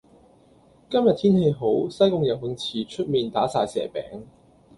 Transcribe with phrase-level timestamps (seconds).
[0.89, 4.23] 今日天氣好，西貢游泳池出面打晒蛇餅。